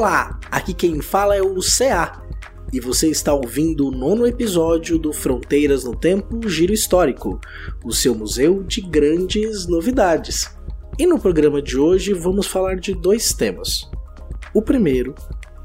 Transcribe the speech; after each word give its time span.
Olá, 0.00 0.40
aqui 0.50 0.72
quem 0.72 1.02
fala 1.02 1.36
é 1.36 1.42
o 1.42 1.56
CA 1.56 2.22
e 2.72 2.80
você 2.80 3.10
está 3.10 3.34
ouvindo 3.34 3.86
o 3.86 3.90
nono 3.90 4.26
episódio 4.26 4.98
do 4.98 5.12
Fronteiras 5.12 5.84
no 5.84 5.94
Tempo 5.94 6.48
Giro 6.48 6.72
Histórico, 6.72 7.38
o 7.84 7.92
seu 7.92 8.14
museu 8.14 8.62
de 8.62 8.80
grandes 8.80 9.66
novidades. 9.66 10.50
E 10.98 11.06
no 11.06 11.20
programa 11.20 11.60
de 11.60 11.76
hoje 11.76 12.14
vamos 12.14 12.46
falar 12.46 12.76
de 12.76 12.94
dois 12.94 13.34
temas. 13.34 13.90
O 14.54 14.62
primeiro 14.62 15.14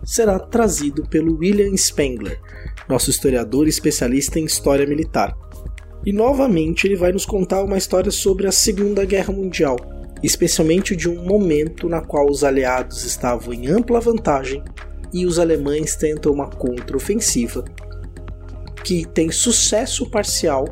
será 0.03 0.37
trazido 0.37 1.07
pelo 1.07 1.37
William 1.37 1.73
Spengler, 1.77 2.37
nosso 2.89 3.09
historiador 3.09 3.69
especialista 3.69 4.37
em 4.37 4.43
história 4.43 4.85
militar. 4.85 5.33
E 6.05 6.11
novamente 6.11 6.85
ele 6.85 6.97
vai 6.97 7.13
nos 7.13 7.25
contar 7.25 7.63
uma 7.63 7.77
história 7.77 8.11
sobre 8.11 8.47
a 8.47 8.51
Segunda 8.51 9.05
Guerra 9.05 9.31
Mundial, 9.31 9.77
especialmente 10.23 10.95
de 10.95 11.09
um 11.09 11.23
momento 11.23 11.87
na 11.89 12.01
qual 12.01 12.29
os 12.29 12.43
aliados 12.43 13.03
estavam 13.03 13.53
em 13.53 13.67
ampla 13.67 13.99
vantagem 13.99 14.63
e 15.13 15.25
os 15.25 15.39
alemães 15.39 15.95
tentam 15.95 16.31
uma 16.31 16.49
contraofensiva 16.49 17.63
que 18.83 19.05
tem 19.05 19.31
sucesso 19.31 20.09
parcial, 20.09 20.65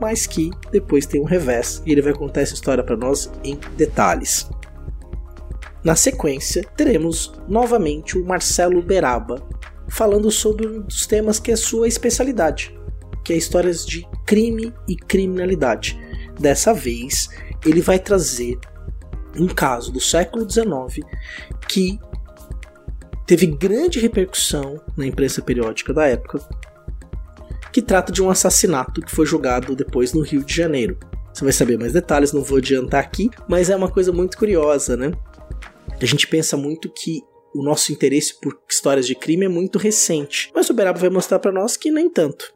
mas 0.00 0.26
que 0.26 0.50
depois 0.72 1.06
tem 1.06 1.20
um 1.20 1.24
revés 1.24 1.82
e 1.86 1.92
ele 1.92 2.02
vai 2.02 2.12
contar 2.12 2.40
essa 2.40 2.54
história 2.54 2.82
para 2.82 2.96
nós 2.96 3.30
em 3.44 3.58
detalhes. 3.76 4.48
Na 5.84 5.94
sequência, 5.94 6.64
teremos 6.76 7.32
novamente 7.48 8.18
o 8.18 8.24
Marcelo 8.24 8.82
Beraba 8.82 9.42
falando 9.88 10.30
sobre 10.30 10.66
um 10.66 10.82
dos 10.82 11.06
temas 11.06 11.38
que 11.38 11.52
é 11.52 11.56
sua 11.56 11.88
especialidade, 11.88 12.76
que 13.24 13.32
é 13.32 13.36
histórias 13.36 13.86
de 13.86 14.06
crime 14.26 14.74
e 14.88 14.96
criminalidade. 14.96 15.98
Dessa 16.38 16.72
vez, 16.74 17.28
ele 17.64 17.80
vai 17.80 17.98
trazer 17.98 18.58
um 19.38 19.46
caso 19.46 19.92
do 19.92 20.00
século 20.00 20.48
XIX 20.48 21.06
que 21.68 21.98
teve 23.26 23.46
grande 23.46 24.00
repercussão 24.00 24.80
na 24.96 25.06
imprensa 25.06 25.40
periódica 25.40 25.92
da 25.92 26.06
época, 26.06 26.40
que 27.72 27.80
trata 27.80 28.12
de 28.12 28.20
um 28.20 28.28
assassinato 28.28 29.00
que 29.00 29.14
foi 29.14 29.24
julgado 29.24 29.76
depois 29.76 30.12
no 30.12 30.22
Rio 30.22 30.42
de 30.42 30.52
Janeiro. 30.52 30.98
Você 31.32 31.44
vai 31.44 31.52
saber 31.52 31.78
mais 31.78 31.92
detalhes, 31.92 32.32
não 32.32 32.42
vou 32.42 32.58
adiantar 32.58 33.00
aqui, 33.00 33.30
mas 33.48 33.70
é 33.70 33.76
uma 33.76 33.88
coisa 33.88 34.10
muito 34.12 34.36
curiosa, 34.36 34.96
né? 34.96 35.12
A 36.00 36.04
gente 36.04 36.26
pensa 36.26 36.56
muito 36.56 36.90
que 36.90 37.22
o 37.54 37.62
nosso 37.62 37.92
interesse 37.92 38.40
por 38.40 38.58
histórias 38.68 39.06
de 39.06 39.14
crime 39.14 39.46
é 39.46 39.48
muito 39.48 39.78
recente, 39.78 40.50
mas 40.52 40.68
o 40.68 40.74
Beraba 40.74 40.98
vai 40.98 41.10
mostrar 41.10 41.38
para 41.38 41.52
nós 41.52 41.76
que 41.76 41.90
nem 41.90 42.10
tanto. 42.10 42.52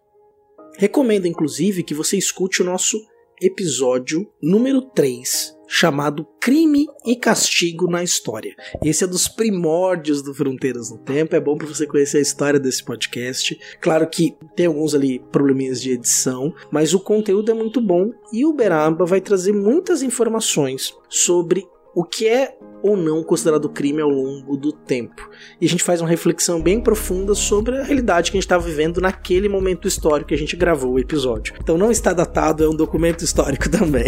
Recomendo 0.77 1.27
inclusive 1.27 1.85
que 1.85 1.95
você 1.95 2.17
escute 2.17 2.63
o 2.63 2.65
nosso 2.65 3.01
episódio 3.41 4.29
número 4.43 4.83
3 4.83 5.54
chamado 5.67 6.27
Crime 6.41 6.87
e 7.05 7.17
Castigo 7.17 7.89
na 7.89 8.03
História. 8.03 8.55
Esse 8.83 9.05
é 9.05 9.07
dos 9.07 9.29
primórdios 9.29 10.23
do 10.23 10.35
Fronteiras 10.35 10.91
no 10.91 10.99
Tempo, 10.99 11.35
é 11.35 11.41
bom 11.41 11.57
para 11.57 11.67
você 11.67 11.87
conhecer 11.87 12.19
a 12.19 12.23
história 12.23 12.61
desse 12.61 12.85
podcast. 12.85 13.59
Claro 13.81 14.07
que 14.09 14.37
tem 14.55 14.67
alguns 14.67 14.95
ali 14.95 15.19
probleminhas 15.33 15.81
de 15.81 15.93
edição, 15.93 16.55
mas 16.71 16.95
o 16.95 17.01
conteúdo 17.01 17.51
é 17.51 17.55
muito 17.55 17.81
bom 17.81 18.11
e 18.33 18.45
o 18.45 18.53
Beraba 18.53 19.05
vai 19.05 19.21
trazer 19.21 19.53
muitas 19.53 20.03
informações 20.03 20.95
sobre 21.09 21.67
o 21.95 22.05
que 22.05 22.27
é 22.27 22.57
ou 22.85 22.99
não 22.99 23.23
considerado 23.23 23.67
crime 23.71 24.03
ao 24.03 24.11
longo 24.11 24.59
do 24.59 24.71
tempo. 24.71 25.31
E 25.59 25.65
a 25.65 25.69
gente 25.69 25.83
faz 25.83 26.03
uma 26.03 26.09
reflexão 26.09 26.61
bem 26.61 26.79
profunda 26.79 27.35
sobre 27.35 27.79
a 27.79 27.83
realidade 27.83 28.31
que 28.31 28.37
a 28.37 28.39
gente 28.39 28.45
estava 28.45 28.63
vivendo 28.63 29.01
naquele 29.01 29.49
momento 29.49 29.89
histórico 29.89 30.29
que 30.29 30.35
a 30.35 30.39
gente 30.39 30.55
gravou 30.55 30.93
o 30.93 30.99
episódio. 30.99 31.55
Então 31.59 31.79
não 31.79 31.91
está 31.91 32.13
datado, 32.13 32.63
é 32.63 32.69
um 32.69 32.77
documento 32.77 33.25
histórico 33.25 33.69
também. 33.71 34.05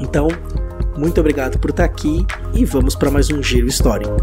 então, 0.00 0.28
muito 0.96 1.20
obrigado 1.20 1.58
por 1.58 1.70
estar 1.70 1.84
aqui 1.84 2.26
e 2.52 2.64
vamos 2.64 2.94
para 2.94 3.10
mais 3.10 3.30
um 3.30 3.42
giro 3.42 3.66
histórico. 3.66 4.16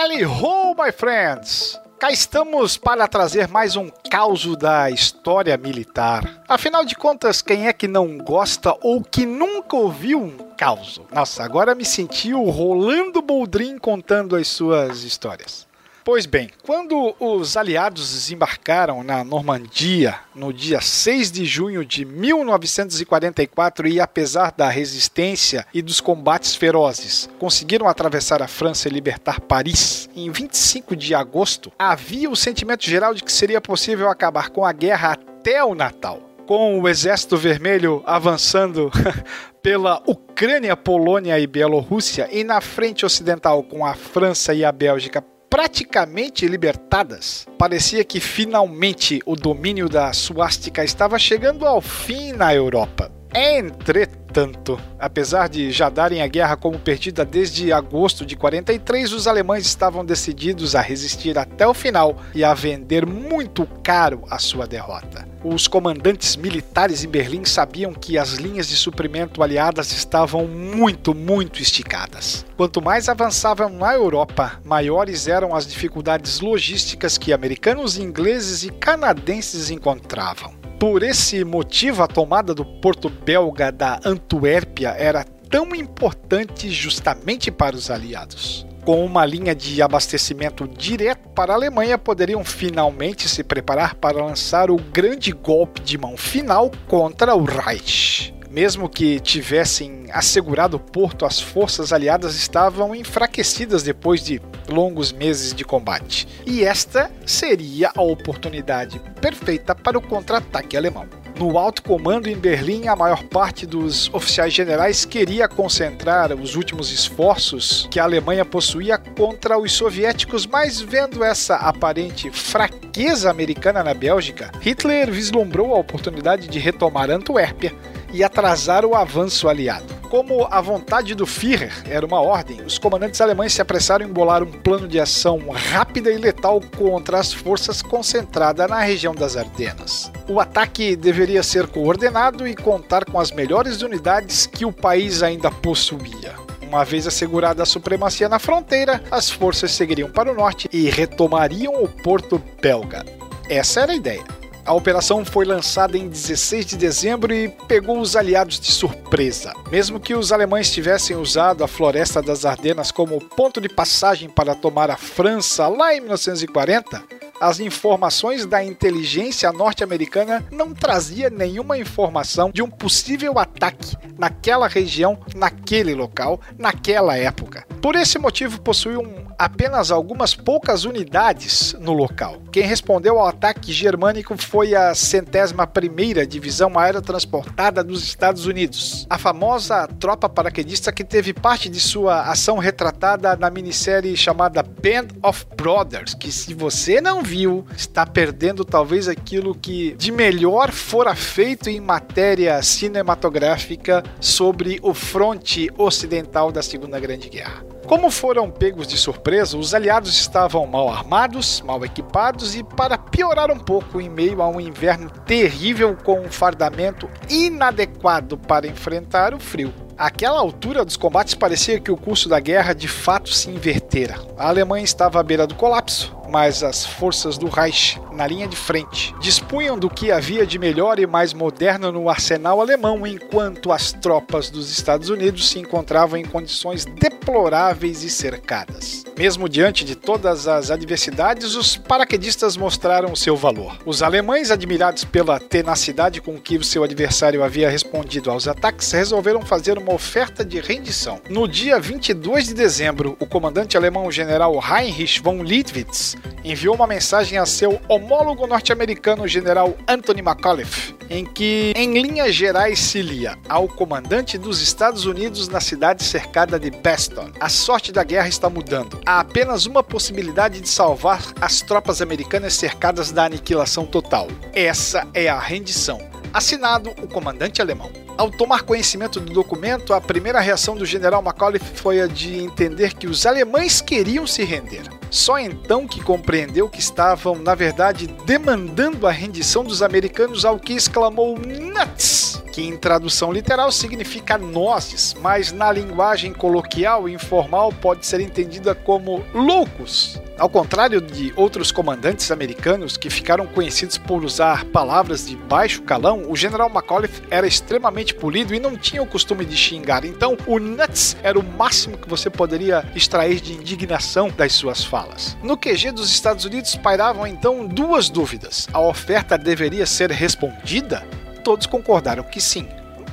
Tally 0.00 0.24
ho, 0.24 0.74
my 0.78 0.90
friends! 0.90 1.78
Cá 1.98 2.10
estamos 2.10 2.78
para 2.78 3.06
trazer 3.06 3.46
mais 3.48 3.76
um 3.76 3.90
caos 4.10 4.56
da 4.56 4.90
história 4.90 5.54
militar. 5.58 6.42
Afinal 6.48 6.86
de 6.86 6.94
contas, 6.94 7.42
quem 7.42 7.68
é 7.68 7.72
que 7.74 7.86
não 7.86 8.16
gosta 8.16 8.74
ou 8.80 9.04
que 9.04 9.26
nunca 9.26 9.76
ouviu 9.76 10.18
um 10.18 10.38
caos? 10.56 11.02
Nossa, 11.12 11.44
agora 11.44 11.74
me 11.74 11.84
senti 11.84 12.32
o 12.32 12.48
Rolando 12.48 13.20
Boldrin 13.20 13.76
contando 13.76 14.36
as 14.36 14.48
suas 14.48 15.02
histórias. 15.02 15.68
Pois 16.02 16.24
bem, 16.24 16.48
quando 16.62 17.14
os 17.20 17.58
aliados 17.58 18.12
desembarcaram 18.14 19.02
na 19.02 19.22
Normandia 19.22 20.16
no 20.34 20.50
dia 20.50 20.80
6 20.80 21.30
de 21.30 21.44
junho 21.44 21.84
de 21.84 22.06
1944 22.06 23.86
e 23.86 24.00
apesar 24.00 24.50
da 24.50 24.70
resistência 24.70 25.66
e 25.74 25.82
dos 25.82 26.00
combates 26.00 26.54
ferozes, 26.54 27.28
conseguiram 27.38 27.86
atravessar 27.86 28.42
a 28.42 28.48
França 28.48 28.88
e 28.88 28.90
libertar 28.90 29.40
Paris, 29.40 30.08
em 30.16 30.30
25 30.30 30.96
de 30.96 31.14
agosto, 31.14 31.70
havia 31.78 32.30
o 32.30 32.36
sentimento 32.36 32.88
geral 32.88 33.12
de 33.12 33.22
que 33.22 33.30
seria 33.30 33.60
possível 33.60 34.08
acabar 34.08 34.48
com 34.48 34.64
a 34.64 34.72
guerra 34.72 35.12
até 35.12 35.62
o 35.62 35.74
Natal. 35.74 36.20
Com 36.46 36.80
o 36.80 36.88
Exército 36.88 37.36
Vermelho 37.36 38.02
avançando 38.06 38.90
pela 39.62 40.02
Ucrânia, 40.06 40.74
Polônia 40.74 41.38
e 41.38 41.46
Bielorrússia, 41.46 42.28
e 42.32 42.42
na 42.42 42.60
frente 42.60 43.04
ocidental 43.04 43.62
com 43.62 43.84
a 43.84 43.94
França 43.94 44.54
e 44.54 44.64
a 44.64 44.72
Bélgica 44.72 45.22
praticamente 45.50 46.46
libertadas, 46.46 47.46
parecia 47.58 48.04
que 48.04 48.20
finalmente 48.20 49.20
o 49.26 49.34
domínio 49.34 49.88
da 49.88 50.12
suástica 50.12 50.84
estava 50.84 51.18
chegando 51.18 51.66
ao 51.66 51.80
fim 51.80 52.32
na 52.32 52.54
Europa. 52.54 53.19
Entretanto, 53.32 54.78
apesar 54.98 55.48
de 55.48 55.70
já 55.70 55.88
darem 55.88 56.20
a 56.20 56.26
guerra 56.26 56.56
como 56.56 56.78
perdida 56.78 57.24
desde 57.24 57.72
agosto 57.72 58.26
de 58.26 58.34
43, 58.34 59.12
os 59.12 59.28
alemães 59.28 59.64
estavam 59.64 60.04
decididos 60.04 60.74
a 60.74 60.80
resistir 60.80 61.38
até 61.38 61.66
o 61.66 61.72
final 61.72 62.16
e 62.34 62.42
a 62.42 62.52
vender 62.54 63.06
muito 63.06 63.66
caro 63.84 64.24
a 64.28 64.38
sua 64.38 64.66
derrota. 64.66 65.28
Os 65.44 65.66
comandantes 65.66 66.36
militares 66.36 67.02
em 67.02 67.08
Berlim 67.08 67.44
sabiam 67.44 67.94
que 67.94 68.18
as 68.18 68.32
linhas 68.34 68.68
de 68.68 68.76
suprimento 68.76 69.42
aliadas 69.42 69.90
estavam 69.92 70.46
muito, 70.46 71.14
muito 71.14 71.62
esticadas. 71.62 72.44
Quanto 72.56 72.82
mais 72.82 73.08
avançavam 73.08 73.70
na 73.70 73.94
Europa, 73.94 74.60
maiores 74.64 75.28
eram 75.28 75.54
as 75.54 75.66
dificuldades 75.66 76.40
logísticas 76.40 77.16
que 77.16 77.32
americanos, 77.32 77.96
ingleses 77.96 78.64
e 78.64 78.70
canadenses 78.70 79.70
encontravam. 79.70 80.59
Por 80.80 81.02
esse 81.02 81.44
motivo, 81.44 82.02
a 82.02 82.06
tomada 82.06 82.54
do 82.54 82.64
porto 82.64 83.10
belga 83.10 83.70
da 83.70 84.00
Antuérpia 84.02 84.88
era 84.98 85.22
tão 85.22 85.74
importante 85.74 86.70
justamente 86.70 87.50
para 87.50 87.76
os 87.76 87.90
aliados. 87.90 88.66
Com 88.82 89.04
uma 89.04 89.26
linha 89.26 89.54
de 89.54 89.82
abastecimento 89.82 90.66
direto 90.66 91.28
para 91.34 91.52
a 91.52 91.56
Alemanha, 91.56 91.98
poderiam 91.98 92.42
finalmente 92.42 93.28
se 93.28 93.44
preparar 93.44 93.94
para 93.96 94.24
lançar 94.24 94.70
o 94.70 94.76
grande 94.76 95.32
golpe 95.32 95.82
de 95.82 95.98
mão 95.98 96.16
final 96.16 96.70
contra 96.88 97.34
o 97.34 97.44
Reich. 97.44 98.32
Mesmo 98.50 98.88
que 98.88 99.20
tivessem 99.20 100.06
assegurado 100.12 100.76
o 100.76 100.80
porto, 100.80 101.24
as 101.24 101.40
forças 101.40 101.92
aliadas 101.92 102.34
estavam 102.34 102.96
enfraquecidas 102.96 103.84
depois 103.84 104.24
de 104.24 104.42
longos 104.68 105.12
meses 105.12 105.54
de 105.54 105.64
combate. 105.64 106.26
E 106.44 106.64
esta 106.64 107.08
seria 107.24 107.92
a 107.94 108.02
oportunidade 108.02 109.00
perfeita 109.20 109.72
para 109.72 109.96
o 109.96 110.02
contra-ataque 110.02 110.76
alemão. 110.76 111.06
No 111.38 111.56
alto 111.56 111.82
comando 111.82 112.28
em 112.28 112.36
Berlim, 112.36 112.88
a 112.88 112.96
maior 112.96 113.22
parte 113.22 113.64
dos 113.64 114.12
oficiais 114.12 114.52
generais 114.52 115.06
queria 115.06 115.48
concentrar 115.48 116.34
os 116.34 116.54
últimos 116.54 116.92
esforços 116.92 117.88
que 117.90 117.98
a 117.98 118.04
Alemanha 118.04 118.44
possuía 118.44 118.98
contra 118.98 119.56
os 119.58 119.72
soviéticos, 119.72 120.44
mas 120.44 120.80
vendo 120.80 121.24
essa 121.24 121.54
aparente 121.56 122.30
fraqueza 122.30 123.30
americana 123.30 123.82
na 123.82 123.94
Bélgica, 123.94 124.50
Hitler 124.60 125.10
vislumbrou 125.10 125.74
a 125.74 125.78
oportunidade 125.78 126.46
de 126.46 126.58
retomar 126.58 127.10
Antuérpia 127.10 127.72
e 128.12 128.22
atrasar 128.24 128.84
o 128.84 128.94
avanço 128.94 129.48
aliado. 129.48 130.00
Como 130.10 130.44
a 130.50 130.60
vontade 130.60 131.14
do 131.14 131.24
Führer 131.24 131.72
era 131.88 132.04
uma 132.04 132.20
ordem, 132.20 132.62
os 132.62 132.78
comandantes 132.78 133.20
alemães 133.20 133.52
se 133.52 133.62
apressaram 133.62 134.04
em 134.04 134.12
bolar 134.12 134.42
um 134.42 134.50
plano 134.50 134.88
de 134.88 134.98
ação 134.98 135.38
rápida 135.50 136.10
e 136.10 136.18
letal 136.18 136.60
contra 136.76 137.20
as 137.20 137.32
forças 137.32 137.80
concentradas 137.80 138.68
na 138.68 138.80
região 138.80 139.14
das 139.14 139.36
Ardenas. 139.36 140.10
O 140.28 140.40
ataque 140.40 140.96
deveria 140.96 141.44
ser 141.44 141.68
coordenado 141.68 142.46
e 142.46 142.56
contar 142.56 143.04
com 143.04 143.20
as 143.20 143.30
melhores 143.30 143.82
unidades 143.82 144.46
que 144.46 144.64
o 144.64 144.72
país 144.72 145.22
ainda 145.22 145.48
possuía. 145.48 146.34
Uma 146.60 146.84
vez 146.84 147.06
assegurada 147.06 147.62
a 147.62 147.66
supremacia 147.66 148.28
na 148.28 148.38
fronteira, 148.40 149.02
as 149.10 149.30
forças 149.30 149.70
seguiriam 149.70 150.10
para 150.10 150.30
o 150.30 150.34
norte 150.34 150.68
e 150.72 150.90
retomariam 150.90 151.82
o 151.82 151.88
porto 151.88 152.42
belga. 152.60 153.04
Essa 153.48 153.80
era 153.80 153.92
a 153.92 153.96
ideia. 153.96 154.39
A 154.70 154.72
operação 154.72 155.24
foi 155.24 155.44
lançada 155.44 155.98
em 155.98 156.08
16 156.08 156.64
de 156.64 156.76
dezembro 156.76 157.34
e 157.34 157.48
pegou 157.48 157.98
os 157.98 158.14
aliados 158.14 158.60
de 158.60 158.70
surpresa. 158.70 159.52
Mesmo 159.68 159.98
que 159.98 160.14
os 160.14 160.30
alemães 160.30 160.70
tivessem 160.70 161.16
usado 161.16 161.64
a 161.64 161.66
floresta 161.66 162.22
das 162.22 162.44
Ardenas 162.44 162.92
como 162.92 163.18
ponto 163.18 163.60
de 163.60 163.68
passagem 163.68 164.28
para 164.28 164.54
tomar 164.54 164.88
a 164.88 164.96
França 164.96 165.66
lá 165.66 165.92
em 165.92 165.98
1940, 166.02 167.02
as 167.40 167.58
informações 167.58 168.46
da 168.46 168.62
inteligência 168.62 169.50
norte-americana 169.50 170.46
não 170.52 170.72
trazia 170.72 171.28
nenhuma 171.28 171.76
informação 171.76 172.50
de 172.52 172.62
um 172.62 172.70
possível 172.70 173.40
ataque 173.40 173.96
naquela 174.16 174.68
região, 174.68 175.18
naquele 175.34 175.96
local, 175.96 176.40
naquela 176.56 177.16
época. 177.16 177.66
Por 177.82 177.96
esse 177.96 178.18
motivo, 178.18 178.60
possuíam 178.60 179.26
apenas 179.38 179.90
algumas 179.90 180.34
poucas 180.34 180.84
unidades 180.84 181.74
no 181.80 181.94
local. 181.94 182.36
Quem 182.52 182.64
respondeu 182.64 183.20
ao 183.20 183.28
ataque 183.28 183.72
germânico 183.72 184.36
foi 184.36 184.74
a 184.74 184.92
centésima 184.92 185.68
primeira 185.68 186.26
divisão 186.26 186.76
aerotransportada 186.76 187.84
dos 187.84 188.02
Estados 188.02 188.44
Unidos, 188.44 189.06
a 189.08 189.16
famosa 189.16 189.86
tropa 190.00 190.28
paraquedista 190.28 190.90
que 190.90 191.04
teve 191.04 191.32
parte 191.32 191.68
de 191.68 191.78
sua 191.78 192.22
ação 192.22 192.58
retratada 192.58 193.36
na 193.36 193.48
minissérie 193.50 194.16
chamada 194.16 194.64
Band 194.64 195.06
of 195.22 195.46
Brothers, 195.56 196.14
que 196.14 196.32
se 196.32 196.52
você 196.52 197.00
não 197.00 197.22
viu, 197.22 197.64
está 197.76 198.04
perdendo 198.04 198.64
talvez 198.64 199.06
aquilo 199.06 199.54
que 199.54 199.94
de 199.96 200.10
melhor 200.10 200.72
fora 200.72 201.14
feito 201.14 201.70
em 201.70 201.80
matéria 201.80 202.60
cinematográfica 202.62 204.02
sobre 204.20 204.80
o 204.82 204.92
fronte 204.92 205.70
ocidental 205.78 206.50
da 206.50 206.62
Segunda 206.62 206.98
Grande 206.98 207.28
Guerra. 207.28 207.70
Como 207.90 208.08
foram 208.08 208.48
pegos 208.48 208.86
de 208.86 208.96
surpresa, 208.96 209.58
os 209.58 209.74
aliados 209.74 210.12
estavam 210.12 210.64
mal 210.64 210.88
armados, 210.88 211.60
mal 211.60 211.84
equipados 211.84 212.39
e, 212.54 212.62
para 212.62 212.98
piorar 212.98 213.50
um 213.50 213.58
pouco, 213.58 214.00
em 214.00 214.08
meio 214.08 214.42
a 214.42 214.48
um 214.48 214.60
inverno 214.60 215.10
terrível 215.26 215.96
com 215.96 216.20
um 216.20 216.30
fardamento 216.30 217.08
inadequado 217.28 218.36
para 218.36 218.66
enfrentar 218.66 219.34
o 219.34 219.40
frio. 219.40 219.72
Àquela 219.96 220.38
altura 220.38 220.84
dos 220.84 220.96
combates 220.96 221.34
parecia 221.34 221.78
que 221.78 221.90
o 221.90 221.96
curso 221.96 222.28
da 222.28 222.40
guerra 222.40 222.72
de 222.72 222.88
fato 222.88 223.30
se 223.30 223.50
invertera. 223.50 224.18
A 224.38 224.48
Alemanha 224.48 224.82
estava 224.82 225.20
à 225.20 225.22
beira 225.22 225.46
do 225.46 225.54
colapso, 225.54 226.16
mas 226.30 226.62
as 226.62 226.86
forças 226.86 227.36
do 227.36 227.48
Reich, 227.48 228.00
na 228.12 228.26
linha 228.26 228.46
de 228.46 228.56
frente, 228.56 229.14
dispunham 229.20 229.76
do 229.76 229.90
que 229.90 230.12
havia 230.12 230.46
de 230.46 230.58
melhor 230.58 230.98
e 231.00 231.06
mais 231.06 231.34
moderno 231.34 231.90
no 231.90 232.08
arsenal 232.08 232.60
alemão, 232.60 233.06
enquanto 233.06 233.72
as 233.72 233.92
tropas 233.92 234.48
dos 234.48 234.70
Estados 234.70 235.08
Unidos 235.10 235.48
se 235.48 235.58
encontravam 235.58 236.18
em 236.18 236.24
condições 236.24 236.84
deploráveis 236.84 238.04
e 238.04 238.10
cercadas. 238.10 239.04
Mesmo 239.18 239.48
diante 239.48 239.84
de 239.84 239.96
todas 239.96 240.46
as 240.46 240.70
adversidades, 240.70 241.54
os 241.54 241.76
paraquedistas 241.76 242.56
mostraram 242.56 243.14
seu 243.16 243.36
valor. 243.36 243.76
Os 243.84 244.02
alemães, 244.02 244.50
admirados 244.50 245.04
pela 245.04 245.38
tenacidade 245.38 246.20
com 246.20 246.38
que 246.38 246.56
o 246.56 246.64
seu 246.64 246.84
adversário 246.84 247.42
havia 247.42 247.68
respondido 247.68 248.30
aos 248.30 248.46
ataques, 248.46 248.90
resolveram 248.92 249.42
fazer 249.42 249.76
uma 249.76 249.92
oferta 249.92 250.44
de 250.44 250.60
rendição. 250.60 251.20
No 251.28 251.48
dia 251.48 251.78
22 251.78 252.48
de 252.48 252.54
dezembro, 252.54 253.16
o 253.18 253.26
comandante 253.26 253.76
alemão 253.76 254.10
general 254.10 254.54
Heinrich 254.54 255.20
von 255.20 255.42
Leitwitz 255.42 256.16
enviou 256.44 256.74
uma 256.74 256.86
mensagem 256.86 257.38
a 257.38 257.46
seu 257.46 257.80
homólogo 257.88 258.46
norte-americano, 258.46 259.28
general 259.28 259.76
Anthony 259.86 260.22
McAuliffe, 260.22 260.94
em 261.08 261.24
que, 261.24 261.72
em 261.76 262.00
linhas 262.00 262.34
gerais, 262.34 262.78
se 262.78 263.02
lia 263.02 263.36
ao 263.48 263.68
comandante 263.68 264.38
dos 264.38 264.60
Estados 264.60 265.04
Unidos 265.04 265.48
na 265.48 265.60
cidade 265.60 266.02
cercada 266.02 266.58
de 266.58 266.70
Baston. 266.70 267.30
A 267.40 267.48
sorte 267.48 267.92
da 267.92 268.04
guerra 268.04 268.28
está 268.28 268.48
mudando. 268.48 269.00
Há 269.04 269.20
apenas 269.20 269.66
uma 269.66 269.82
possibilidade 269.82 270.60
de 270.60 270.68
salvar 270.68 271.22
as 271.40 271.60
tropas 271.60 272.00
americanas 272.00 272.54
cercadas 272.54 273.10
da 273.10 273.24
aniquilação 273.24 273.84
total. 273.84 274.28
Essa 274.52 275.06
é 275.14 275.28
a 275.28 275.38
rendição. 275.38 276.00
Assinado 276.32 276.90
o 277.02 277.08
comandante 277.08 277.60
alemão. 277.60 277.90
Ao 278.16 278.30
tomar 278.30 278.62
conhecimento 278.62 279.18
do 279.18 279.32
documento, 279.32 279.94
a 279.94 280.00
primeira 280.00 280.40
reação 280.40 280.76
do 280.76 280.84
general 280.84 281.22
McAuliffe 281.22 281.74
foi 281.74 282.00
a 282.00 282.06
de 282.06 282.36
entender 282.36 282.94
que 282.94 283.06
os 283.06 283.24
alemães 283.24 283.80
queriam 283.80 284.26
se 284.26 284.44
render. 284.44 284.99
Só 285.10 285.38
então 285.38 285.88
que 285.88 286.00
compreendeu 286.00 286.68
que 286.68 286.78
estavam, 286.78 287.36
na 287.36 287.54
verdade, 287.54 288.06
demandando 288.24 289.06
a 289.06 289.10
rendição 289.10 289.64
dos 289.64 289.82
americanos, 289.82 290.44
ao 290.44 290.58
que 290.58 290.72
exclamou 290.72 291.36
Nuts! 291.36 292.42
Que 292.52 292.62
em 292.62 292.76
tradução 292.76 293.32
literal 293.32 293.70
significa 293.70 294.36
nozes, 294.36 295.14
mas 295.20 295.52
na 295.52 295.70
linguagem 295.70 296.32
coloquial 296.32 297.08
e 297.08 297.14
informal 297.14 297.72
pode 297.72 298.06
ser 298.06 298.20
entendida 298.20 298.74
como 298.74 299.24
loucos. 299.32 300.20
Ao 300.36 300.48
contrário 300.48 301.00
de 301.00 301.32
outros 301.36 301.70
comandantes 301.70 302.30
americanos 302.30 302.96
que 302.96 303.10
ficaram 303.10 303.46
conhecidos 303.46 303.98
por 303.98 304.24
usar 304.24 304.64
palavras 304.64 305.26
de 305.26 305.36
baixo 305.36 305.82
calão, 305.82 306.24
o 306.30 306.34
general 306.34 306.70
McAuliffe 306.70 307.22
era 307.30 307.46
extremamente 307.46 308.14
polido 308.14 308.54
e 308.54 308.58
não 308.58 308.74
tinha 308.74 309.02
o 309.02 309.06
costume 309.06 309.44
de 309.44 309.56
xingar. 309.56 310.04
Então, 310.04 310.36
o 310.46 310.58
nuts 310.58 311.16
era 311.22 311.38
o 311.38 311.42
máximo 311.42 311.98
que 311.98 312.08
você 312.08 312.30
poderia 312.30 312.90
extrair 312.96 313.38
de 313.38 313.52
indignação 313.52 314.30
das 314.30 314.54
suas 314.54 314.82
falas. 314.82 314.99
No 315.42 315.56
QG 315.56 315.92
dos 315.92 316.10
Estados 316.10 316.44
Unidos 316.44 316.76
pairavam 316.76 317.26
então 317.26 317.66
duas 317.66 318.08
dúvidas: 318.08 318.68
a 318.72 318.80
oferta 318.80 319.38
deveria 319.38 319.86
ser 319.86 320.10
respondida? 320.10 321.06
Todos 321.42 321.66
concordaram 321.66 322.22
que 322.22 322.40
sim. 322.40 322.68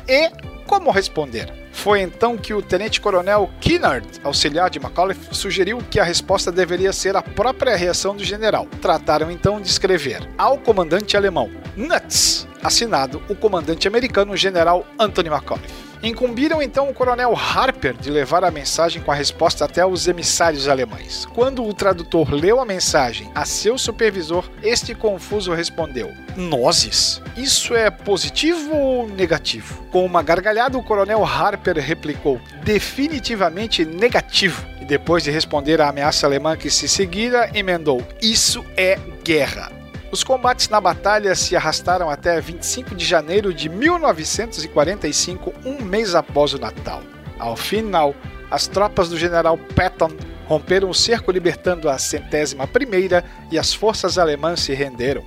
E 0.08 0.30
como 0.66 0.92
responder? 0.92 1.54
Foi 1.72 2.02
então 2.02 2.38
que 2.38 2.54
o 2.54 2.62
tenente-coronel 2.62 3.50
Kinnard, 3.62 4.08
auxiliar 4.24 4.70
de 4.70 4.80
McAuliffe, 4.80 5.34
sugeriu 5.34 5.78
que 5.92 6.00
a 6.00 6.04
resposta 6.04 6.52
deveria 6.52 6.92
ser 6.92 7.16
a 7.16 7.22
própria 7.22 7.76
reação 7.76 8.16
do 8.16 8.24
general. 8.24 8.68
Trataram 8.82 9.30
então 9.30 9.62
de 9.62 9.68
escrever 9.68 10.28
ao 10.38 10.58
comandante 10.58 11.16
alemão 11.16 11.52
Nuts, 11.76 12.48
assinado 12.64 13.22
o 13.30 13.36
comandante 13.36 13.88
americano 13.88 14.36
general 14.36 14.86
Anthony 15.00 15.30
McAuliffe. 15.30 15.87
Incumbiram 16.02 16.62
então 16.62 16.90
o 16.90 16.94
coronel 16.94 17.36
Harper 17.36 17.94
de 17.94 18.10
levar 18.10 18.44
a 18.44 18.52
mensagem 18.52 19.02
com 19.02 19.12
a 19.12 19.16
resposta 19.16 19.66
até 19.66 19.86
os 19.86 20.08
emissários 20.08 20.68
alemães. 20.68 21.26
Quando 21.34 21.66
o 21.66 21.74
tradutor 21.74 22.32
leu 22.32 22.60
a 22.60 22.66
mensagem 22.66 23.32
a 23.34 23.46
seu 23.46 23.78
supervisor, 23.78 24.50
este 24.62 24.94
confuso 24.94 25.54
respondeu: 25.54 26.14
Nozes? 26.36 27.22
Isso 27.36 27.76
é 27.76 27.90
positivo 27.90 28.76
ou 28.76 29.10
negativo? 29.10 29.84
Com 29.92 30.06
uma 30.06 30.22
gargalhada, 30.22 30.78
o 30.78 30.84
coronel 30.84 31.24
Harper 31.26 31.78
replicou: 31.78 32.40
definitivamente 32.64 33.86
negativo. 33.86 34.66
E 34.82 34.86
depois 34.86 35.24
de 35.24 35.32
responder 35.32 35.82
à 35.82 35.90
ameaça 35.90 36.28
alemã 36.28 36.56
que 36.56 36.70
se 36.70 36.88
seguira, 36.88 37.50
emendou: 37.54 38.06
Isso 38.22 38.64
é 38.76 39.00
guerra. 39.24 39.77
Os 40.12 40.24
combates 40.24 40.70
na 40.70 40.80
batalha 40.80 41.36
se 41.36 41.56
arrastaram 41.56 42.10
até 42.10 42.40
25 42.40 42.96
de 42.96 43.04
janeiro 43.06 43.54
de 43.54 43.68
1945, 43.68 45.54
um 45.66 45.82
mês 45.82 46.16
após 46.16 46.54
o 46.54 46.60
Natal. 46.60 47.02
Ao 47.38 47.56
final, 47.56 48.16
as 48.50 48.68
tropas 48.68 49.10
do 49.10 49.18
general 49.18 49.58
Patton 49.76 50.12
romperam 50.46 50.90
o 50.90 50.96
cerco 50.96 51.32
libertando 51.32 51.90
a 51.90 51.98
centésima 51.98 52.66
primeira 52.66 53.24
e 53.52 53.60
as 53.60 53.74
forças 53.74 54.18
alemãs 54.18 54.62
se 54.62 54.74
renderam. 54.74 55.24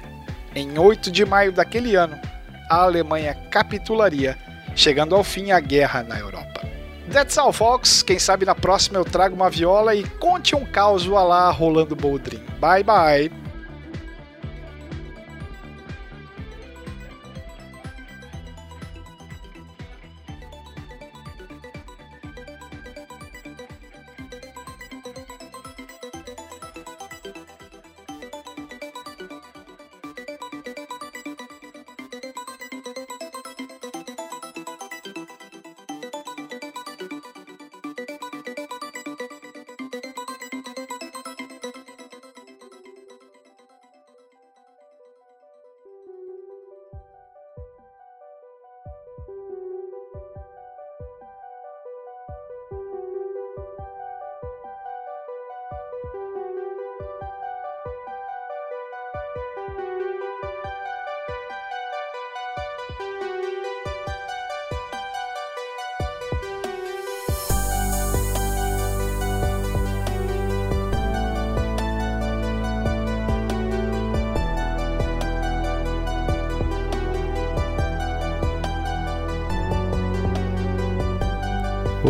Em 0.54 0.78
8 0.78 1.10
de 1.10 1.24
maio 1.26 1.52
daquele 1.52 1.94
ano, 1.94 2.18
a 2.68 2.82
Alemanha 2.82 3.34
capitularia, 3.50 4.38
chegando 4.74 5.14
ao 5.14 5.22
fim 5.22 5.50
a 5.50 5.60
guerra 5.60 6.02
na 6.02 6.18
Europa. 6.18 6.62
That's 7.12 7.36
all, 7.36 7.52
folks. 7.52 8.02
Quem 8.02 8.18
sabe 8.18 8.46
na 8.46 8.54
próxima 8.54 8.98
eu 8.98 9.04
trago 9.04 9.34
uma 9.34 9.50
viola 9.50 9.94
e 9.94 10.04
conte 10.04 10.54
um 10.54 10.64
caos 10.64 11.04
lá 11.06 11.50
rolando 11.50 11.96
Boldrin. 11.96 12.40
Bye 12.60 12.84
bye. 12.84 13.39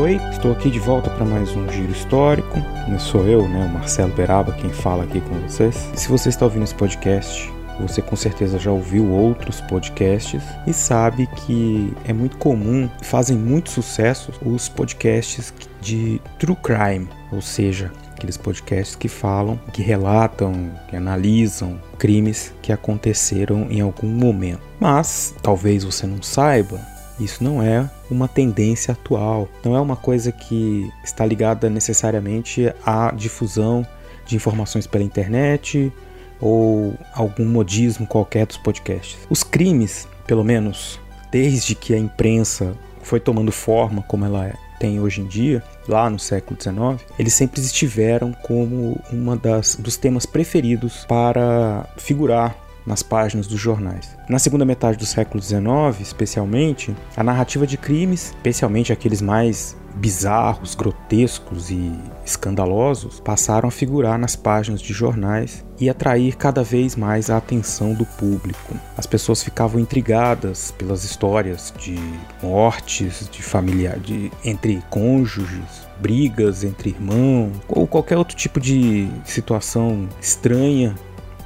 Oi, 0.01 0.19
estou 0.31 0.53
aqui 0.53 0.71
de 0.71 0.79
volta 0.79 1.11
para 1.11 1.27
mais 1.27 1.55
um 1.55 1.71
giro 1.71 1.93
histórico. 1.93 2.57
Sou 2.99 3.29
eu, 3.29 3.47
né, 3.47 3.67
o 3.67 3.69
Marcelo 3.69 4.11
Beraba, 4.15 4.51
quem 4.53 4.71
fala 4.71 5.05
aqui 5.05 5.21
com 5.21 5.39
vocês. 5.41 5.91
Se 5.95 6.09
você 6.09 6.31
está 6.31 6.47
ouvindo 6.47 6.63
esse 6.63 6.75
podcast, 6.75 7.53
você 7.79 8.01
com 8.01 8.17
certeza 8.17 8.59
já 8.59 8.71
ouviu 8.71 9.11
outros 9.11 9.61
podcasts 9.61 10.43
e 10.67 10.73
sabe 10.73 11.27
que 11.27 11.93
é 12.07 12.15
muito 12.15 12.39
comum, 12.39 12.89
fazem 13.03 13.37
muito 13.37 13.69
sucesso 13.69 14.33
os 14.43 14.71
podcasts 14.71 15.53
de 15.83 16.19
true 16.39 16.57
crime, 16.57 17.07
ou 17.31 17.43
seja, 17.43 17.93
aqueles 18.13 18.39
podcasts 18.39 18.97
que 18.97 19.07
falam, 19.07 19.61
que 19.71 19.83
relatam, 19.83 20.71
que 20.89 20.97
analisam 20.97 21.79
crimes 21.99 22.55
que 22.63 22.73
aconteceram 22.73 23.67
em 23.69 23.83
algum 23.83 24.09
momento. 24.09 24.63
Mas 24.81 25.35
talvez 25.43 25.85
você 25.85 26.07
não 26.07 26.23
saiba, 26.23 26.81
isso 27.21 27.43
não 27.45 27.63
é 27.63 27.89
uma 28.11 28.27
tendência 28.27 28.93
atual, 28.93 29.49
não 29.65 29.77
é 29.77 29.81
uma 29.81 29.97
coisa 29.97 30.33
que 30.33 30.91
está 31.05 31.25
ligada 31.25 31.69
necessariamente 31.69 32.73
à 32.85 33.13
difusão 33.13 33.87
de 34.27 34.37
informações 34.37 34.87
pela 34.87 35.05
internet 35.05 35.93
ou 36.41 36.95
algum 37.13 37.45
modismo 37.45 38.07
qualquer 38.07 38.47
dos 38.47 38.57
podcasts. 38.57 39.19
Os 39.29 39.43
crimes, 39.43 40.09
pelo 40.27 40.45
menos 40.45 40.99
desde 41.31 41.75
que 41.75 41.95
a 41.95 41.99
imprensa 41.99 42.75
foi 43.03 43.21
tomando 43.21 43.53
forma 43.53 44.03
como 44.03 44.25
ela 44.25 44.47
é, 44.47 44.55
tem 44.79 44.99
hoje 44.99 45.21
em 45.21 45.27
dia, 45.27 45.63
lá 45.87 46.09
no 46.09 46.19
século 46.19 46.59
XIX, 46.61 47.07
eles 47.19 47.35
sempre 47.35 47.61
estiveram 47.61 48.33
como 48.33 48.99
uma 49.13 49.37
das 49.37 49.77
dos 49.77 49.97
temas 49.97 50.25
preferidos 50.25 51.05
para 51.07 51.87
figurar 51.97 52.57
nas 52.87 53.03
páginas 53.03 53.47
dos 53.47 53.61
jornais. 53.61 54.17
Na 54.29 54.39
segunda 54.39 54.65
metade 54.65 54.99
do 54.99 55.07
século 55.07 55.43
XIX, 55.43 56.01
especialmente, 56.01 56.95
a 57.17 57.23
narrativa 57.23 57.67
de 57.67 57.77
crimes, 57.77 58.35
especialmente 58.37 58.93
aqueles 58.93 59.21
mais 59.21 59.77
bizarros, 59.95 60.75
grotescos 60.75 61.71
e 61.71 61.93
escandalosos, 62.25 63.21
passaram 63.21 63.69
a 63.69 63.73
figurar 63.73 64.19
nas 64.19 64.37
páginas 64.37 64.81
de 64.81 64.93
jornais 64.93 65.65
e 65.79 65.89
atrair 65.89 66.37
cada 66.37 66.63
vez 66.63 66.95
mais 66.95 67.31
a 67.31 67.37
atenção 67.37 67.95
do 67.95 68.05
público. 68.05 68.77
As 68.97 69.07
pessoas 69.07 69.43
ficavam 69.43 69.81
intrigadas 69.81 70.71
pelas 70.73 71.05
histórias 71.05 71.73
de 71.79 71.99
mortes 72.43 73.29
de 73.31 73.43
familiar, 73.43 73.99
de 73.99 74.31
entre 74.45 74.83
cônjuges, 74.91 75.89
brigas 75.99 76.65
entre 76.65 76.91
irmãos 76.91 77.53
ou 77.69 77.87
qualquer 77.87 78.17
outro 78.17 78.37
tipo 78.37 78.61
de 78.61 79.09
situação 79.25 80.09
estranha 80.21 80.95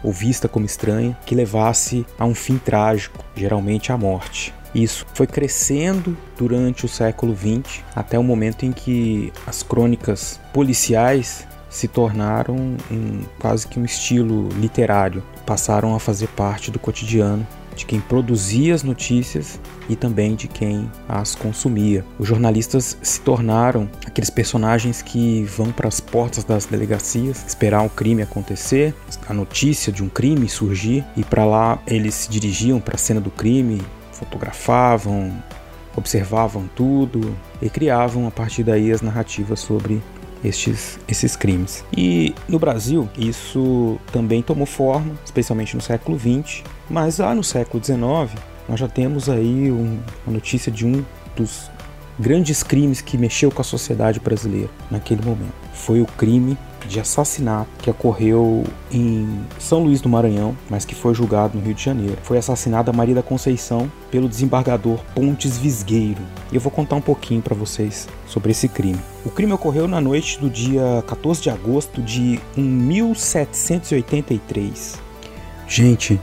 ou 0.05 0.13
vista 0.13 0.47
como 0.47 0.67
estranha, 0.67 1.19
que 1.25 1.35
levasse 1.35 2.07
a 2.19 2.27
um 2.27 2.35
fim 2.35 2.59
trágico, 2.59 3.25
geralmente 3.35 3.91
a 3.91 3.97
morte. 3.97 4.55
Isso 4.75 5.07
foi 5.15 5.27
crescendo 5.27 6.17
durante 6.37 6.85
o 6.85 6.89
século 6.89 7.35
XX, 7.35 7.83
até 7.97 8.19
o 8.19 8.23
momento 8.23 8.67
em 8.67 8.73
que 8.73 9.33
as 9.47 9.63
crônicas 9.63 10.39
policiais 10.53 11.47
se 11.71 11.89
tornaram 11.89 12.77
um, 12.91 13.23
quase 13.41 13.67
que 13.67 13.81
um 13.81 13.85
estilo 13.85 14.49
literário, 14.51 15.25
passaram 15.45 15.95
a 15.95 15.99
fazer 15.99 16.29
parte 16.29 16.71
do 16.71 16.79
cotidiano 16.79 17.47
de 17.75 17.85
quem 17.85 18.01
produzia 18.01 18.75
as 18.75 18.83
notícias 18.83 19.61
e 19.89 19.97
também 19.97 20.35
de 20.35 20.49
quem 20.49 20.91
as 21.09 21.35
consumia. 21.35 22.05
Os 22.19 22.29
jornalistas 22.29 22.97
se 23.03 23.21
tornaram 23.21 23.89
aqueles 24.07 24.31
personagens 24.31 25.03
que 25.03 25.45
vão 25.45 25.71
para 25.73 25.89
as 25.89 26.01
portas 26.01 26.45
das 26.45 26.67
delegacias 26.67 27.45
esperar 27.47 27.83
um 27.83 27.89
crime 27.89 28.23
acontecer, 28.23 28.95
a 29.29 29.35
notícia 29.35 29.93
de 29.93 30.03
um 30.03 30.09
crime 30.09 30.49
surgir 30.49 31.05
e 31.17 31.25
para 31.25 31.45
lá 31.45 31.79
eles 31.87 32.15
se 32.15 32.31
dirigiam 32.31 32.81
para 32.81 32.95
a 32.95 32.99
cena 32.99 33.21
do 33.21 33.31
crime, 33.31 33.83
fotografavam, 34.13 35.33
observavam 35.97 36.69
tudo 36.75 37.37
e 37.61 37.69
criavam 37.69 38.27
a 38.27 38.31
partir 38.31 38.63
daí 38.63 38.91
as 38.91 39.03
narrativas 39.03 39.61
sobre 39.61 40.03
estes, 40.45 40.99
esses 41.09 41.37
crimes. 41.37 41.85
E 41.97 42.35
no 42.49 42.59
Brasil, 42.59 43.09
isso 43.17 43.99
também 44.13 44.43
tomou 44.43 44.67
forma, 44.67 45.15
especialmente 45.25 45.75
no 45.75 45.83
século 45.83 46.19
XX, 46.19 46.63
mas 46.89 47.19
lá 47.19 47.35
no 47.35 47.45
século 47.45 47.83
XIX, 47.83 48.41
nós 48.69 48.81
já 48.81 48.89
temos 48.89 49.29
aí 49.29 49.71
um, 49.71 49.99
uma 50.27 50.35
notícia 50.35 50.71
de 50.71 50.87
um 50.87 51.05
dos 51.37 51.71
grandes 52.19 52.63
crimes 52.63 53.01
que 53.01 53.19
mexeu 53.19 53.51
com 53.51 53.61
a 53.61 53.65
sociedade 53.65 54.21
brasileira 54.21 54.71
naquele 54.91 55.25
momento. 55.25 55.53
Foi 55.73 56.01
o 56.01 56.07
crime 56.07 56.57
de 56.87 57.01
assassinato 57.01 57.71
que 57.79 57.91
ocorreu 57.91 58.63
em 58.93 59.41
São 59.59 59.83
Luís 59.83 60.03
do 60.03 60.09
Maranhão, 60.09 60.57
mas 60.69 60.85
que 60.85 60.95
foi 60.95 61.15
julgado 61.15 61.59
no 61.59 61.65
Rio 61.65 61.75
de 61.75 61.83
Janeiro. 61.83 62.19
Foi 62.23 62.39
assassinada 62.39 62.93
Maria 62.93 63.15
da 63.15 63.23
Conceição 63.23 63.91
pelo 64.11 64.29
desembargador 64.29 65.01
Pontes 65.15 65.57
Visgueiro. 65.57 66.21
E 66.53 66.57
eu 66.57 66.61
vou 66.61 66.71
contar 66.71 66.97
um 66.97 67.01
pouquinho 67.01 67.41
para 67.41 67.55
vocês 67.55 68.07
sobre 68.27 68.51
esse 68.53 68.69
crime. 68.69 69.01
O 69.25 69.31
crime 69.31 69.53
ocorreu 69.53 69.89
na 69.89 69.99
noite 70.01 70.39
do 70.39 70.51
dia 70.51 71.03
14 71.07 71.41
de 71.41 71.49
agosto 71.51 72.03
de 72.03 72.39
1783. 72.57 75.03
Gente, 75.67 76.21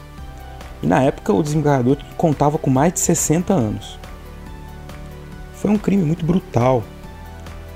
E 0.82 0.86
na 0.86 1.02
época 1.02 1.32
o 1.32 1.42
desembargador 1.42 1.96
contava 2.16 2.58
com 2.58 2.70
mais 2.70 2.92
de 2.92 3.00
60 3.00 3.52
anos. 3.52 3.98
Foi 5.54 5.70
um 5.70 5.78
crime 5.78 6.04
muito 6.04 6.24
brutal 6.24 6.84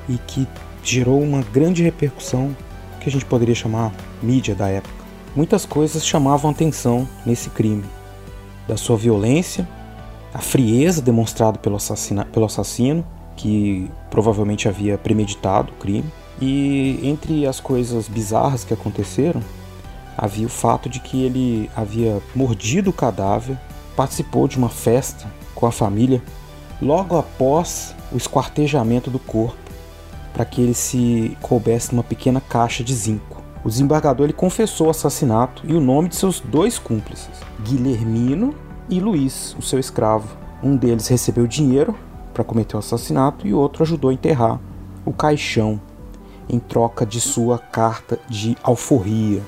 e 0.09 0.17
que 0.19 0.47
gerou 0.85 1.21
uma 1.21 1.43
grande 1.43 1.83
repercussão 1.83 2.55
que 3.03 3.09
a 3.09 3.13
gente 3.13 3.25
poderia 3.25 3.55
chamar 3.55 3.93
mídia 4.23 4.55
da 4.55 4.69
época. 4.69 4.95
Muitas 5.35 5.67
coisas 5.67 6.07
chamavam 6.07 6.51
atenção 6.51 7.09
nesse 7.27 7.51
crime, 7.51 7.85
da 8.69 8.77
sua 8.77 8.97
violência, 8.97 9.69
a 10.33 10.39
frieza 10.39 11.03
demonstrada 11.03 11.59
pelo, 11.59 11.79
pelo 12.33 12.47
assassino 12.47 13.05
que 13.37 13.91
provavelmente 14.11 14.69
havia 14.69 14.97
premeditado 14.97 15.73
o 15.73 15.77
crime. 15.77 16.09
E 16.41 16.99
entre 17.03 17.47
as 17.47 17.61
coisas 17.61 18.09
bizarras 18.09 18.65
que 18.65 18.75
aconteceram, 18.75 19.43
havia 20.17 20.47
o 20.47 20.51
fato 20.51 20.89
de 20.89 21.01
que 21.01 21.23
ele 21.25 21.71
havia 21.77 22.21
mordido 22.35 22.91
o 22.91 22.93
cadáver, 22.93 23.57
participou 23.97 24.49
de 24.49 24.57
uma 24.57 24.69
festa 24.69 25.27
com 25.55 25.67
a 25.67 25.73
família 25.73 26.23
logo 26.81 27.17
após 27.17 27.95
o 28.11 28.17
esquartejamento 28.17 29.11
do 29.11 29.19
corpo, 29.19 29.62
para 30.33 30.45
que 30.45 30.61
ele 30.63 30.75
se 30.75 31.37
coubesse 31.41 31.93
numa 31.93 32.03
pequena 32.03 32.41
caixa 32.41 32.83
de 32.83 32.95
zinco. 32.95 33.43
O 33.65 33.69
desembargador 33.69 34.25
ele 34.25 34.33
confessou 34.33 34.89
o 34.89 34.91
assassinato 34.91 35.63
e 35.65 35.75
o 35.75 35.81
nome 35.81 36.09
de 36.09 36.17
seus 36.17 36.41
dois 36.41 36.79
cúmplices, 36.79 37.31
Guilhermino 37.63 38.55
e 38.89 38.99
Luiz, 38.99 39.55
o 39.59 39.63
seu 39.63 39.79
escravo. 39.79 40.37
Um 40.63 40.77
deles 40.77 41.07
recebeu 41.09 41.47
dinheiro 41.47 41.97
para 42.35 42.43
cometer 42.43 42.77
o 42.77 42.79
assassinato 42.79 43.47
e 43.47 43.55
o 43.55 43.59
outro 43.59 43.83
ajudou 43.83 44.11
a 44.11 44.15
enterrar 44.15 44.61
o 45.05 45.13
caixão 45.13 45.81
em 46.49 46.59
troca 46.59 47.07
de 47.07 47.21
sua 47.21 47.59
carta 47.59 48.19
de 48.29 48.57
alforria. 48.63 49.43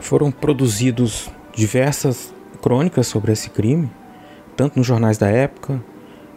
Foram 0.00 0.30
produzidos 0.30 1.30
diversas 1.54 2.32
crônicas 2.60 3.06
sobre 3.06 3.32
esse 3.32 3.48
crime, 3.48 3.90
tanto 4.56 4.78
nos 4.78 4.86
jornais 4.86 5.16
da 5.16 5.28
época, 5.28 5.82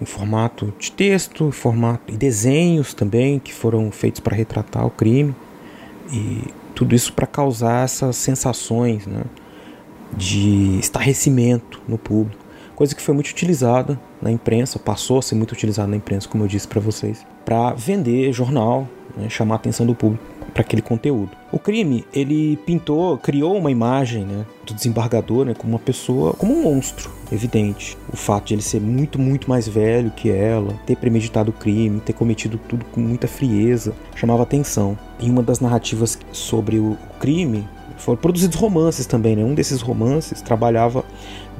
em 0.01 0.05
formato 0.05 0.73
de 0.79 0.91
texto, 0.91 1.51
formato 1.51 2.13
e 2.13 2.17
desenhos 2.17 2.93
também 2.93 3.39
que 3.39 3.53
foram 3.53 3.91
feitos 3.91 4.19
para 4.19 4.35
retratar 4.35 4.85
o 4.85 4.89
crime. 4.89 5.35
E 6.11 6.43
tudo 6.75 6.95
isso 6.95 7.11
para 7.13 7.27
causar 7.27 7.83
essas 7.83 8.15
sensações, 8.15 9.05
né, 9.05 9.23
de 10.15 10.77
estarrecimento 10.79 11.81
no 11.87 11.97
público. 11.97 12.45
Coisa 12.75 12.95
que 12.95 13.01
foi 13.01 13.15
muito 13.15 13.29
utilizada 13.29 13.99
na 14.21 14.31
imprensa, 14.31 14.77
passou 14.77 15.17
a 15.17 15.21
ser 15.21 15.35
muito 15.35 15.51
utilizada 15.51 15.87
na 15.87 15.97
imprensa, 15.97 16.29
como 16.29 16.43
eu 16.43 16.47
disse 16.47 16.67
para 16.67 16.79
vocês, 16.79 17.25
para 17.43 17.73
vender 17.73 18.31
jornal, 18.31 18.87
né, 19.17 19.27
chamar 19.29 19.55
a 19.55 19.57
atenção 19.57 19.85
do 19.85 19.95
público 19.95 20.36
para 20.57 20.63
aquele 20.63 20.81
conteúdo. 20.81 21.29
O 21.51 21.59
crime, 21.59 22.03
ele 22.11 22.57
pintou, 22.65 23.15
criou 23.19 23.55
uma 23.55 23.69
imagem 23.69 24.25
né, 24.25 24.43
do 24.65 24.73
desembargador 24.73 25.45
né, 25.45 25.53
como 25.53 25.73
uma 25.73 25.79
pessoa, 25.79 26.33
como 26.33 26.51
um 26.51 26.63
monstro, 26.63 27.11
evidente. 27.31 27.95
O 28.11 28.17
fato 28.17 28.47
de 28.47 28.55
ele 28.55 28.63
ser 28.63 28.81
muito, 28.81 29.19
muito 29.19 29.47
mais 29.47 29.67
velho 29.67 30.09
que 30.09 30.31
ela, 30.31 30.73
ter 30.87 30.95
premeditado 30.97 31.51
o 31.51 31.53
crime, 31.53 31.99
ter 31.99 32.13
cometido 32.13 32.57
tudo 32.57 32.83
com 32.85 32.99
muita 32.99 33.27
frieza, 33.27 33.93
chamava 34.15 34.41
atenção. 34.41 34.97
Em 35.19 35.29
uma 35.29 35.43
das 35.43 35.59
narrativas 35.59 36.17
sobre 36.31 36.79
o 36.79 36.97
crime, 37.19 37.63
foram 37.95 38.17
produzidos 38.17 38.57
romances 38.57 39.05
também, 39.05 39.35
né? 39.35 39.43
Um 39.43 39.53
desses 39.53 39.81
romances 39.81 40.41
trabalhava 40.41 41.05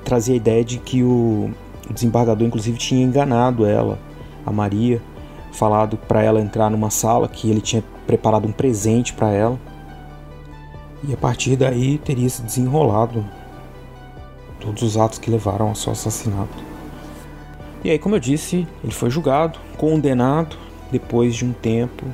trazia 0.04 0.34
a 0.34 0.38
ideia 0.38 0.64
de 0.64 0.80
que 0.80 1.04
o 1.04 1.52
desembargador, 1.92 2.48
inclusive, 2.48 2.78
tinha 2.80 3.04
enganado 3.04 3.64
ela, 3.64 4.00
a 4.44 4.52
Maria, 4.52 5.00
falado 5.52 5.98
para 5.98 6.24
ela 6.24 6.42
entrar 6.42 6.70
numa 6.70 6.90
sala 6.90 7.28
que 7.28 7.50
ele 7.50 7.62
tinha 7.62 7.84
preparado 8.06 8.48
um 8.48 8.52
presente 8.52 9.14
para 9.14 9.32
ela. 9.32 9.60
E 11.08 11.14
a 11.14 11.18
partir 11.18 11.56
daí 11.56 11.98
teria 11.98 12.30
se 12.30 12.42
desenrolado 12.42 13.26
todos 14.60 14.82
os 14.84 14.98
atos 14.98 15.20
que 15.20 15.30
levaram 15.30 15.70
ao 15.70 15.76
seu 15.76 15.92
assassinato. 15.92 16.68
E 17.84 17.90
aí, 17.90 18.00
como 18.00 18.16
eu 18.16 18.20
disse, 18.20 18.68
ele 18.84 18.94
foi 18.94 19.10
julgado, 19.10 19.60
condenado. 19.78 20.58
Depois 20.92 21.36
de 21.36 21.46
um 21.46 21.52
tempo, 21.52 22.06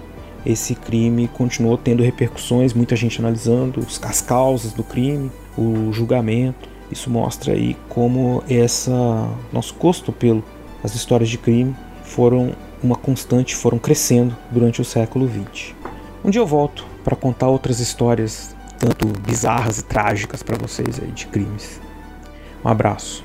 esse 0.46 0.75
crime 0.75 1.28
continuou 1.28 1.78
tendo 1.78 2.04
repercussões, 2.04 2.74
muita 2.74 2.96
gente 2.96 3.20
analisando 3.20 3.86
as 4.02 4.22
causas 4.22 4.74
do 4.74 4.84
crime, 4.84 5.32
o 5.58 5.92
julgamento. 5.94 6.68
Isso 6.92 7.10
mostra 7.10 7.54
aí 7.54 7.78
como 7.88 8.44
essa 8.50 9.30
nosso 9.52 9.74
gosto 9.75 10.12
pelo 10.12 10.44
as 10.84 10.96
histórias 10.96 11.30
de 11.30 11.38
crime 11.38 11.74
foram 12.04 12.52
uma 12.84 12.96
constante, 12.96 13.56
foram 13.56 13.80
crescendo 13.80 14.36
durante 14.52 14.82
o 14.82 14.86
século 14.86 15.28
XX. 15.28 15.74
Um 16.24 16.30
dia 16.30 16.42
eu 16.42 16.48
volto 16.48 16.86
para 17.04 17.16
contar 17.16 17.48
outras 17.48 17.80
histórias 17.80 18.56
tanto 18.78 19.08
bizarras 19.22 19.80
e 19.80 19.84
trágicas 19.84 20.44
para 20.44 20.58
vocês 20.58 21.00
aí 21.02 21.12
de 21.12 21.28
crimes. 21.28 21.80
Um 22.63 22.70
abraço. 22.70 23.24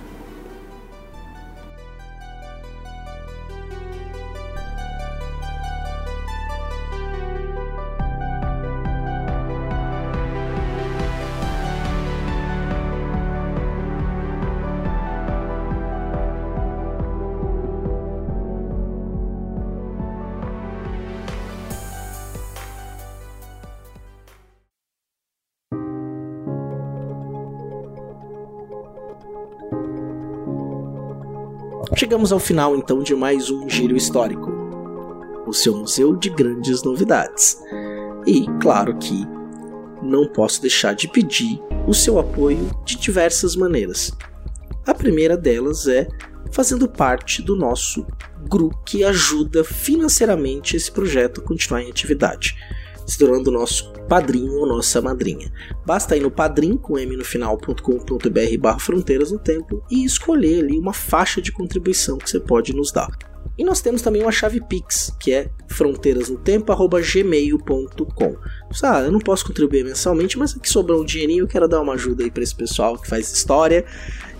Chegamos 31.98 32.30
ao 32.30 32.38
final 32.38 32.76
então 32.76 33.02
de 33.02 33.12
mais 33.12 33.50
um 33.50 33.68
giro 33.68 33.96
histórico. 33.96 34.52
O 35.48 35.52
seu 35.52 35.76
museu 35.76 36.14
de 36.14 36.30
grandes 36.30 36.80
novidades. 36.84 37.58
E, 38.24 38.46
claro 38.62 38.96
que 38.98 39.26
não 40.00 40.28
posso 40.28 40.62
deixar 40.62 40.94
de 40.94 41.08
pedir 41.08 41.60
o 41.88 41.92
seu 41.92 42.20
apoio 42.20 42.70
de 42.84 42.96
diversas 42.96 43.56
maneiras. 43.56 44.12
A 44.86 44.94
primeira 44.94 45.36
delas 45.36 45.88
é 45.88 46.06
fazendo 46.52 46.88
parte 46.88 47.42
do 47.42 47.56
nosso 47.56 48.06
grupo 48.48 48.80
que 48.86 49.02
ajuda 49.02 49.64
financeiramente 49.64 50.76
esse 50.76 50.92
projeto 50.92 51.40
a 51.40 51.44
continuar 51.44 51.82
em 51.82 51.90
atividade 51.90 52.54
se 53.08 53.18
tornando 53.18 53.50
nosso 53.50 53.90
padrinho 54.06 54.58
ou 54.58 54.66
nossa 54.66 55.00
madrinha. 55.00 55.50
Basta 55.86 56.14
ir 56.14 56.20
no 56.20 56.30
padrim 56.30 56.76
com 56.76 56.98
m 56.98 57.16
no 57.16 57.24
final.com.br 57.24 58.58
barra 58.60 58.78
fronteiras 58.78 59.32
no 59.32 59.38
tempo 59.38 59.82
e 59.90 60.04
escolher 60.04 60.62
ali 60.62 60.78
uma 60.78 60.92
faixa 60.92 61.40
de 61.40 61.50
contribuição 61.50 62.18
que 62.18 62.28
você 62.28 62.38
pode 62.38 62.74
nos 62.74 62.92
dar. 62.92 63.08
E 63.56 63.64
nós 63.64 63.80
temos 63.80 64.02
também 64.02 64.20
uma 64.22 64.30
chave 64.30 64.60
Pix, 64.60 65.10
que 65.18 65.32
é 65.32 65.50
fronteirasnotempo@gmail.com. 65.68 68.36
Ah, 68.84 69.00
eu 69.00 69.10
não 69.10 69.18
posso 69.18 69.46
contribuir 69.46 69.84
mensalmente, 69.84 70.38
mas 70.38 70.54
aqui 70.54 70.68
sobrou 70.68 71.00
um 71.00 71.04
dinheirinho, 71.04 71.44
eu 71.44 71.48
quero 71.48 71.66
dar 71.66 71.80
uma 71.80 71.94
ajuda 71.94 72.22
aí 72.22 72.30
para 72.30 72.42
esse 72.42 72.54
pessoal 72.54 72.98
que 72.98 73.08
faz 73.08 73.32
história 73.32 73.86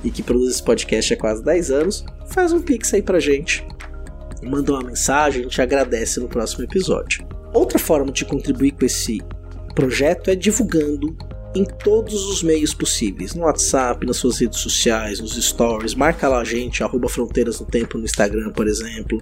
e 0.05 0.11
que 0.11 0.23
produz 0.23 0.51
esse 0.51 0.63
podcast 0.63 1.15
há 1.15 1.17
quase 1.17 1.43
10 1.43 1.71
anos. 1.71 2.05
Faz 2.29 2.53
um 2.53 2.61
Pix 2.61 2.93
aí 2.95 3.03
pra 3.03 3.19
gente. 3.19 3.67
Manda 4.43 4.73
uma 4.73 4.85
mensagem, 4.85 5.41
a 5.41 5.45
gente 5.45 5.61
agradece 5.61 6.21
no 6.21 6.29
próximo 6.29 6.63
episódio. 6.63 7.27
Outra 7.53 7.79
forma 7.79 8.13
de 8.13 8.25
contribuir 8.25 8.73
com 8.73 8.85
esse 8.85 9.21
projeto 9.75 10.31
é 10.31 10.35
divulgando 10.35 11.17
em 11.55 11.65
todos 11.65 12.27
os 12.27 12.43
meios 12.43 12.75
possíveis, 12.75 13.35
no 13.35 13.45
WhatsApp, 13.45 14.07
nas 14.07 14.17
suas 14.17 14.39
redes 14.39 14.61
sociais, 14.61 15.19
nos 15.19 15.35
stories, 15.35 15.95
marca 15.95 16.29
lá 16.29 16.41
a 16.41 16.45
gente, 16.45 16.83
arroba 16.83 17.09
Fronteiras 17.09 17.59
no 17.61 17.67
Tempo 17.67 17.99
no 17.99 18.05
Instagram, 18.05 18.53
por 18.53 18.67
exemplo. 18.69 19.21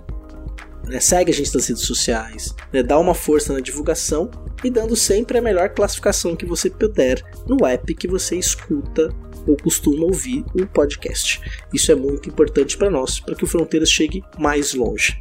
Né, 0.87 1.01
segue 1.01 1.31
a 1.31 1.35
gente 1.35 1.53
nas 1.55 1.67
redes 1.67 1.83
sociais, 1.83 2.55
né, 2.73 2.83
dá 2.83 2.99
uma 2.99 3.15
força 3.15 3.53
na 3.53 3.61
divulgação 3.61 4.31
e 4.63 4.71
dando 4.71 4.95
sempre 4.95 5.39
a 5.39 5.43
melhor 5.43 5.71
classificação 5.71 6.37
que 6.37 6.47
você 6.47 6.71
puder 6.71 7.23
no 7.47 7.67
app 7.67 7.93
que 7.95 8.07
você 8.07 8.37
escuta 8.37 9.09
ou 9.47 9.57
costuma 9.57 10.05
ouvir 10.05 10.45
o 10.55 10.67
podcast. 10.67 11.41
Isso 11.73 11.91
é 11.91 11.95
muito 11.95 12.29
importante 12.29 12.77
para 12.77 12.91
nós, 12.91 13.21
para 13.21 13.35
que 13.35 13.45
o 13.45 13.47
Fronteiras 13.47 13.91
chegue 13.91 14.23
mais 14.39 14.75
longe. 14.75 15.21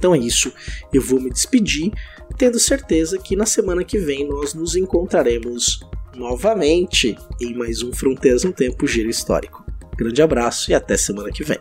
Então 0.00 0.14
é 0.14 0.18
isso, 0.18 0.50
eu 0.94 1.02
vou 1.02 1.20
me 1.20 1.28
despedir, 1.28 1.92
tendo 2.38 2.58
certeza 2.58 3.18
que 3.18 3.36
na 3.36 3.44
semana 3.44 3.84
que 3.84 3.98
vem 3.98 4.26
nós 4.26 4.54
nos 4.54 4.74
encontraremos 4.74 5.80
novamente 6.16 7.18
em 7.38 7.54
mais 7.54 7.82
um 7.82 7.92
Fronteiras 7.92 8.42
no 8.42 8.50
Tempo 8.50 8.86
Giro 8.86 9.10
Histórico. 9.10 9.62
Grande 9.98 10.22
abraço 10.22 10.70
e 10.70 10.74
até 10.74 10.96
semana 10.96 11.30
que 11.30 11.44
vem. 11.44 11.58